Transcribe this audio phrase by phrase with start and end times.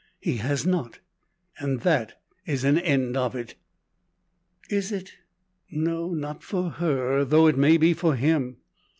[0.19, 0.97] He has not,
[1.59, 3.53] and that is an end of it.
[4.67, 5.11] Is it?
[5.69, 8.57] No; not for her, though it may be for him.